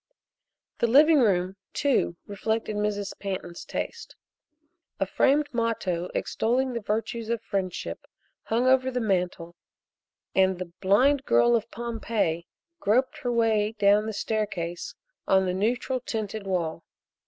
The 0.79 0.87
living 0.87 1.19
room, 1.19 1.57
too, 1.73 2.17
reflected 2.25 2.75
Mrs. 2.75 3.13
Pantin's 3.19 3.63
taste. 3.63 4.15
A 4.99 5.05
framed 5.05 5.47
motto 5.53 6.09
extolling 6.15 6.73
the 6.73 6.79
virtues 6.81 7.29
of 7.29 7.39
friendship 7.43 8.07
hung 8.45 8.65
over 8.65 8.89
the 8.89 8.99
mantel 8.99 9.55
and 10.33 10.57
the 10.57 10.71
"Blind 10.81 11.23
Girl 11.23 11.55
of 11.55 11.69
Pompeii" 11.69 12.47
groped 12.79 13.19
her 13.19 13.31
way 13.31 13.73
down 13.77 14.07
the 14.07 14.11
staircase 14.13 14.95
on 15.27 15.45
the 15.45 15.53
neutral 15.53 15.99
tinted 15.99 16.47
wall. 16.47 16.83